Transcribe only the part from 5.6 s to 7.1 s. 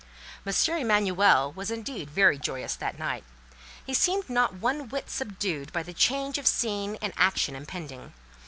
by the change of scene